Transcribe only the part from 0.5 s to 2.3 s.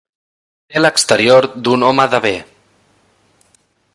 Té l'exterior d'un home de